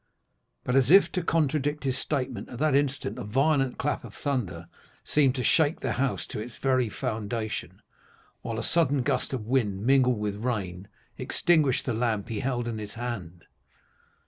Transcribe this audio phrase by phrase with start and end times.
[0.63, 4.65] "But as if to contradict his statement, at that instant a violent clap of thunder
[5.03, 7.83] seemed to shake the house to its very foundation,
[8.41, 10.87] while a sudden gust of wind, mingled with rain,
[11.19, 13.45] extinguished the lamp he held in his hand.